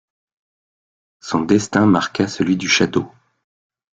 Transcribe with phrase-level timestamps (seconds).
[1.19, 3.11] Son destin marqua celui du château.